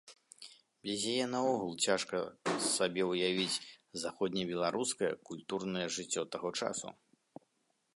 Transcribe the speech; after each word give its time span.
Без 0.87 1.03
яе 1.13 1.27
наогул 1.33 1.73
цяжка 1.89 2.17
сабе 2.69 3.03
ўявіць 3.11 3.61
заходнебеларускае 4.05 5.13
культурнае 5.31 5.87
жыццё 5.99 6.21
таго 6.37 6.49
часу. 6.63 6.87